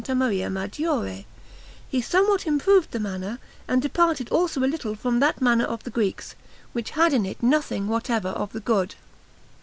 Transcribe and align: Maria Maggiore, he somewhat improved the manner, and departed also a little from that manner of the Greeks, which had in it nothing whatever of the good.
Maria 0.15 0.49
Maggiore, 0.49 1.27
he 1.87 2.01
somewhat 2.01 2.47
improved 2.47 2.89
the 2.89 2.99
manner, 2.99 3.37
and 3.67 3.83
departed 3.83 4.29
also 4.29 4.59
a 4.61 4.65
little 4.65 4.95
from 4.95 5.19
that 5.19 5.39
manner 5.43 5.65
of 5.65 5.83
the 5.83 5.91
Greeks, 5.91 6.33
which 6.73 6.89
had 6.97 7.13
in 7.13 7.23
it 7.23 7.43
nothing 7.43 7.87
whatever 7.87 8.29
of 8.29 8.51
the 8.51 8.61
good. 8.61 8.95